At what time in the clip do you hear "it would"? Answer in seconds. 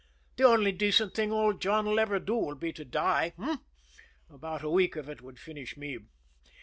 5.07-5.37